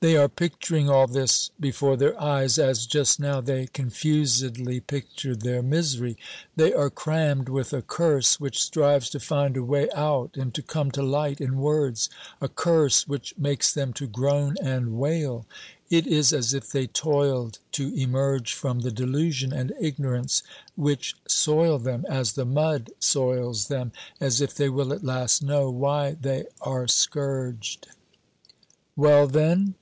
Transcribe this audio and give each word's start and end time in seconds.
They 0.00 0.14
are 0.14 0.28
picturing 0.28 0.90
all 0.90 1.06
this 1.06 1.50
before 1.58 1.96
their 1.96 2.20
eyes 2.20 2.58
as 2.58 2.84
just 2.84 3.18
now 3.18 3.40
they 3.40 3.64
confusedly 3.68 4.78
pictured 4.80 5.40
their 5.40 5.62
misery. 5.62 6.18
They 6.54 6.74
are 6.74 6.90
crammed 6.90 7.48
with 7.48 7.72
a 7.72 7.80
curse 7.80 8.38
which 8.38 8.62
strives 8.62 9.08
to 9.08 9.18
find 9.20 9.56
a 9.56 9.62
way 9.64 9.88
out 9.94 10.36
and 10.36 10.52
to 10.52 10.60
come 10.60 10.90
to 10.90 11.02
light 11.02 11.40
in 11.40 11.56
words, 11.60 12.10
a 12.42 12.46
curse 12.50 13.08
which 13.08 13.32
makes 13.38 13.72
them 13.72 13.94
to 13.94 14.06
groan 14.06 14.56
and 14.60 14.98
wail. 14.98 15.46
It 15.88 16.06
is 16.06 16.30
as 16.30 16.52
if 16.52 16.70
they 16.72 16.86
toiled 16.88 17.58
to 17.72 17.94
emerge 17.94 18.52
from 18.52 18.80
the 18.80 18.90
delusion 18.92 19.50
and 19.50 19.72
ignorance 19.80 20.42
which 20.74 21.16
soil 21.26 21.78
them 21.78 22.04
as 22.06 22.34
the 22.34 22.44
mud 22.44 22.90
soils 23.00 23.68
them; 23.68 23.92
as 24.20 24.42
if 24.42 24.52
they 24.54 24.68
will 24.68 24.92
at 24.92 25.04
last 25.04 25.42
know 25.42 25.70
why 25.70 26.18
they 26.20 26.44
are 26.60 26.86
scourged. 26.86 27.86
"Well 28.94 29.26
then?" 29.26 29.74